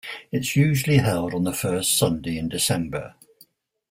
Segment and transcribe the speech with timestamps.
[0.31, 3.13] It is usually held on the first Sunday in December.